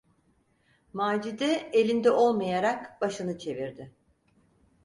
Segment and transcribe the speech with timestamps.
[0.93, 3.93] Macide elinde olmayarak başını çevirdi.